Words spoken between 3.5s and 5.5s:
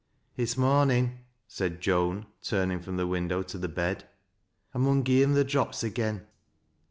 tLe bed." I mun gi' him th'